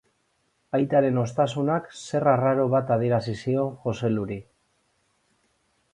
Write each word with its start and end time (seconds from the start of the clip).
Aitaren 0.77 1.19
hoztasunak 1.23 1.91
zer 2.05 2.25
arraro 2.33 2.65
bat 2.73 2.91
adierazi 2.97 3.37
zion 3.43 3.71
Joseluri. 3.85 4.43